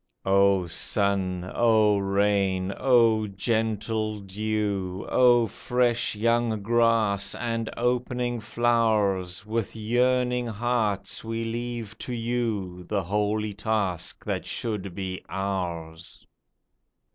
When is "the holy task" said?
12.87-14.25